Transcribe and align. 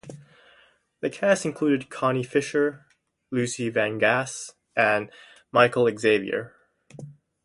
The 1.01 1.11
cast 1.11 1.45
included 1.45 1.91
Connie 1.91 2.23
Fisher, 2.23 2.87
Lucy 3.29 3.69
van 3.69 3.99
Gasse 3.99 4.49
and 4.75 5.11
Michael 5.51 5.87
Xavier. 5.95 6.55